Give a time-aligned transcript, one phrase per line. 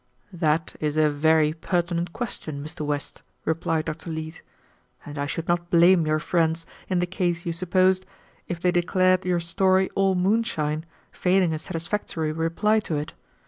[0.33, 2.83] "That is a very pertinent question, Mr.
[2.83, 4.09] West," replied Dr.
[4.09, 4.41] Leete,
[5.05, 8.07] "and I should not blame your friends, in the case you supposed,
[8.47, 13.13] if they declared your story all moonshine, failing a satisfactory reply to it.